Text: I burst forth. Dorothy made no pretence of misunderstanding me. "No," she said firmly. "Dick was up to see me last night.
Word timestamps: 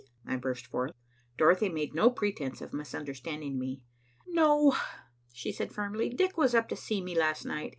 I 0.25 0.35
burst 0.35 0.65
forth. 0.65 0.93
Dorothy 1.37 1.69
made 1.69 1.93
no 1.93 2.09
pretence 2.09 2.59
of 2.59 2.73
misunderstanding 2.73 3.59
me. 3.59 3.83
"No," 4.25 4.75
she 5.31 5.51
said 5.51 5.71
firmly. 5.71 6.09
"Dick 6.09 6.37
was 6.37 6.55
up 6.55 6.67
to 6.69 6.75
see 6.75 7.01
me 7.03 7.13
last 7.15 7.45
night. 7.45 7.69